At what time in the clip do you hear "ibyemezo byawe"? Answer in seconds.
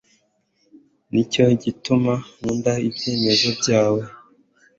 2.87-4.01